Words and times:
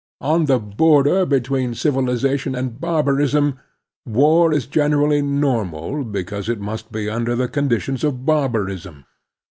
On 0.21 0.45
the 0.45 0.57
border 0.57 1.27
between 1.27 1.75
civilization 1.75 2.55
and 2.55 2.81
barbarism 2.81 3.59
war 4.03 4.51
is 4.51 4.65
generally 4.65 5.21
normal 5.21 6.03
because 6.03 6.49
it 6.49 6.59
must 6.59 6.91
be 6.91 7.07
under 7.07 7.35
the 7.35 7.47
conditions 7.47 8.03
of 8.03 8.25
barbarism. 8.25 9.05